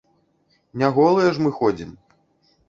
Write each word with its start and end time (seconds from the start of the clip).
Не 0.81 0.89
голыя 0.95 1.35
ж 1.37 1.45
мы 1.45 1.53
ходзім. 1.59 1.93